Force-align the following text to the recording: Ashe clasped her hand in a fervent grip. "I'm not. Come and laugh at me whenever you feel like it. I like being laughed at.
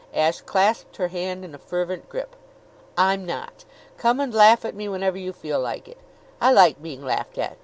Ashe 0.15 0.41
clasped 0.41 0.97
her 0.97 1.09
hand 1.09 1.45
in 1.45 1.53
a 1.53 1.59
fervent 1.59 2.09
grip. 2.09 2.35
"I'm 2.97 3.23
not. 3.23 3.65
Come 3.99 4.19
and 4.19 4.33
laugh 4.33 4.65
at 4.65 4.73
me 4.73 4.89
whenever 4.89 5.19
you 5.19 5.31
feel 5.31 5.59
like 5.59 5.87
it. 5.87 5.99
I 6.41 6.51
like 6.51 6.81
being 6.81 7.03
laughed 7.05 7.37
at. 7.37 7.57